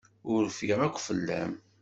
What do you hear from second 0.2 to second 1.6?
Ur rfiɣ akk fell-am.